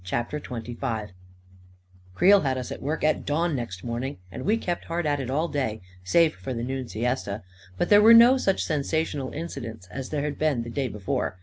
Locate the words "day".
5.47-5.79, 10.71-10.87